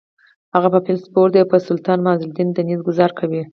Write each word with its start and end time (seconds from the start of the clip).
هغه 0.55 0.67
په 0.73 0.79
فیل 0.85 0.97
سپور 1.05 1.27
دی 1.31 1.39
او 1.41 1.51
په 1.53 1.57
سلطان 1.67 1.99
معزالدین 2.05 2.49
د 2.51 2.59
نېزې 2.67 2.83
ګوزار 2.87 3.11
کوي: 3.19 3.41